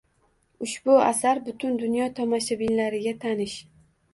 [0.67, 3.63] Ushbu asar butun dunyo tomoshabinlariga tanish.